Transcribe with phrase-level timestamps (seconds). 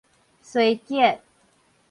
[0.41, 1.21] 衰竭